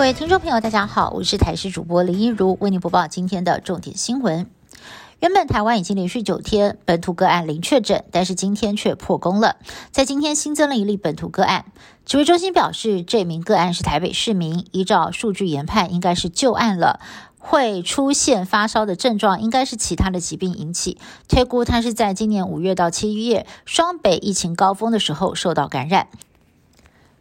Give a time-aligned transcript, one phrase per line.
[0.00, 4.46] 各位听众朋友，大家好，我是台视主播林一如，为您播报今天的重点新闻。
[5.18, 9.56] 原本台湾已经连续九天本土个案零确诊，但是今天却破功了，
[9.90, 11.66] 在今天新增了一例本土个案。
[12.06, 16.98] 指挥中心表示，这名个案是台北市民，依照数据研判，应该是旧案了。
[17.38, 20.96] 会出现发烧的症状，应该是其他的疾病引起。
[21.28, 26.08] 推估他是在今年五月到七月双北疫情高峰的时候受到感染。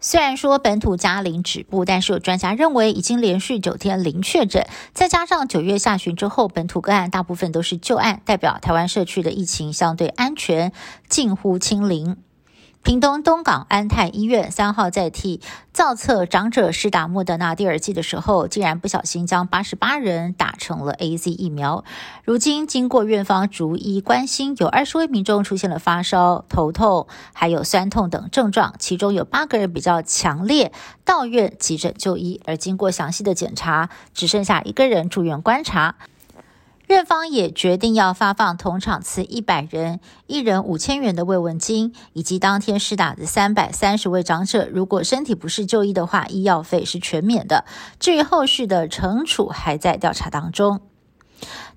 [0.00, 10.72] 虽然说本土加零止步，但是有专家认为，已经连续九天零确诊，再加上九月下旬之后本土个案大部分都是旧案，代表台湾社区的疫情相对安全，
[11.08, 12.16] 近乎清零。
[12.82, 15.42] 屏东东港安泰医院三号在替
[15.72, 21.84] 造册长者施打莫德纳第二剂的时候，竟然不小心将八十八人打成了 A Z 疫苗。
[22.24, 30.72] 如今经过院方逐一关心，有二十位民众出现了发烧、头痛，还有酸痛等症状，其中有八个人比较强烈，
[31.04, 32.40] 到院急诊就医。
[32.46, 35.96] 而经过详细的检查，只剩下一个人住院观察。
[36.88, 47.66] 院方也决定要发放同场次一百人，一人五千元的慰问金，以及当天施打的三百三十位长者，如果身体不适就医的话，医药费是全免的。
[48.00, 50.80] 至于后续的惩处，还在调查当中。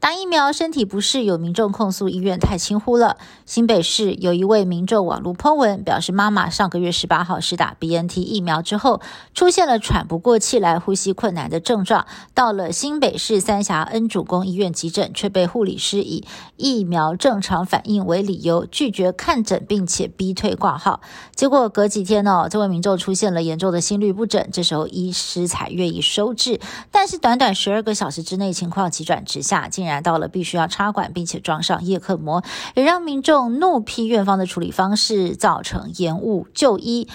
[0.00, 3.16] 打疫苗身体不适，有民众控诉医院太轻忽了。
[3.44, 9.00] 新北市有一位民众网络 po 文表示，妈妈上个月十八号施打 BNT 疫苗之后，
[9.34, 16.24] 出现了喘不过气来、呼吸困难的症状，到了新北市三峡恩主公医院急诊，却被护理师以
[16.56, 21.00] 疫苗正常反应为理由拒绝看诊，并且逼退挂号。
[21.34, 26.60] 结果隔几天呢，这位民众出现了严重的心律不整，这时候医师才愿意收治，
[26.92, 32.42] 但是短短十二个小时之内，情况急转直下，竟然到了必须要插管，并且装上叶克膜，
[32.74, 37.08] 也让民众怒批院方的处理方式，造成延误就医，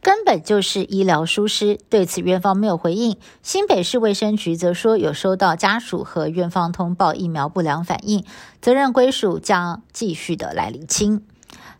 [0.00, 1.78] 根本就是医疗疏失。
[1.88, 3.16] 对此，院方没有回应。
[3.42, 8.24] 新北市卫生局则说，有收到家属和院方通报疫苗不良反应，
[8.60, 11.22] 责任归属将继续的来厘清。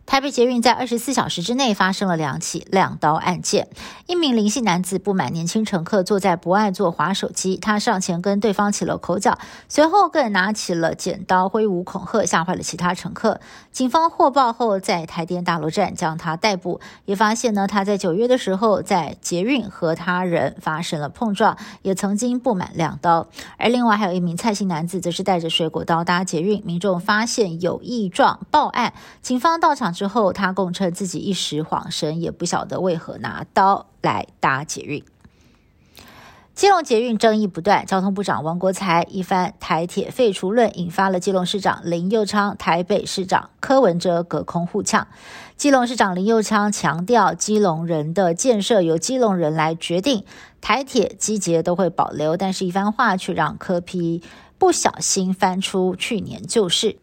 [0.07, 3.67] 台北捷运在二十四小时之内发生了两起两刀案件。
[4.05, 13.41] 一名林姓男子不满年轻乘客坐在不爱坐滑手机，他上前跟对方起了口角，随后更拿起了剪刀挥舞恐吓，吓坏了其他乘客。
[13.73, 23.27] 警方获报后，在台电大楼站将他逮捕，也发现呢他在九月的时候在捷运和他人发生了碰撞，也曾经不满两刀。
[23.57, 29.93] 而另外还有一名蔡姓男子，则是带着水果刀搭捷运，民众发现有异状报案，警方到场。
[29.97, 35.03] 之后，他供称自己一时恍神，也不晓得为何拿刀来搭捷运。
[36.53, 45.07] 基隆捷运争议不断，交通部长王国才一番台铁废除论，引发了基隆市长林佑昌、台北市长柯文哲隔空互呛。
[45.55, 50.23] 基隆市长林佑昌强调，基隆人的建设由基隆人来决定，
[50.61, 52.37] 台铁基捷都会保留。
[52.37, 54.21] 但是，一番话却让柯批
[54.59, 56.97] 不小心翻出去年旧事。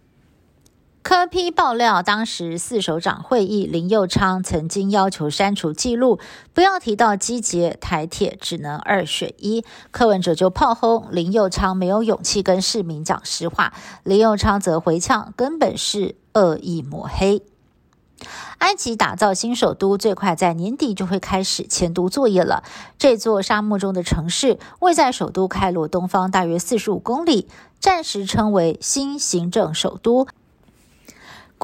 [1.04, 6.18] 科批爆料，当时四首长会议，林佑昌曾经要求删除记录，
[6.54, 9.62] 不要提到基捷台铁，只能二选一。
[9.90, 17.42] 柯文哲就炮轰林佑昌没有勇气跟市民讲实话，林佑昌则回呛，根本是恶意抹黑。
[18.60, 22.64] 埃及打造新首都，最快在年底就会开始迁都作业了。
[22.96, 27.46] 这座沙漠中的城市位在首都开罗东方大约四十五公里，
[27.78, 30.26] 暂时称为新行政首都。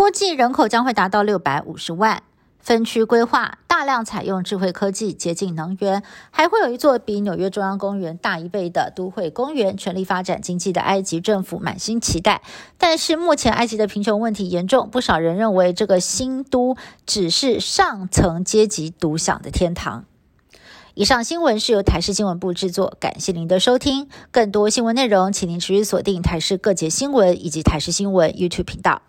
[0.01, 2.23] 估计人口将会达到六百五十万，
[2.59, 12.41] 分区规划大量采用智慧科技、洁净能源，还会有一座比纽约中央公园大一倍的都会公园，全力发展经济的埃及政府满心期待。
[12.79, 20.07] 但是目前埃及的贫穷问题严重，不少人认为这个新都只是上层阶级独享的天堂。
[20.95, 24.09] 以上新闻是由台视新闻部制作，感谢您的收听。
[24.31, 29.03] 更多新闻内容，请您持续锁定台视各节新闻以及台视新闻 YouTube 频道。